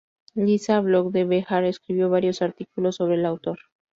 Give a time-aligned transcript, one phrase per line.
[0.33, 3.59] Lisa Block de Behar escribió varios artículos sobre el autor.